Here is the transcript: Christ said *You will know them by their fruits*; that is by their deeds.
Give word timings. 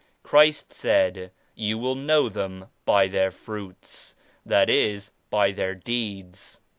Christ 0.23 0.73
said 0.73 1.29
*You 1.53 1.77
will 1.77 1.93
know 1.93 2.27
them 2.27 2.65
by 2.85 3.05
their 3.07 3.29
fruits*; 3.29 4.15
that 4.43 4.67
is 4.67 5.11
by 5.29 5.51
their 5.51 5.75
deeds. 5.75 6.59